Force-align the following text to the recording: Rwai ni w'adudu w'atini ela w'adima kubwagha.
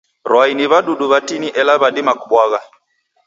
Rwai 0.29 0.51
ni 0.55 0.65
w'adudu 0.71 1.05
w'atini 1.11 1.47
ela 1.61 1.73
w'adima 1.81 2.13
kubwagha. 2.19 2.59